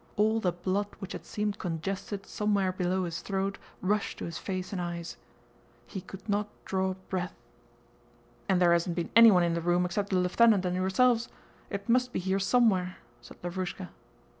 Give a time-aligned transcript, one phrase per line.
[0.17, 4.71] All the blood which had seemed congested somewhere below his throat rushed to his face
[4.73, 5.15] and eyes.
[5.85, 7.35] He could not draw breath.
[8.49, 11.29] "And there hasn't been anyone in the room except the lieutenant and yourselves.
[11.69, 13.89] It must be here somewhere," said Lavrúshka.